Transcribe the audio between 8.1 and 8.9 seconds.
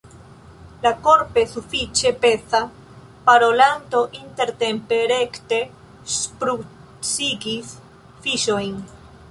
fiŝojn.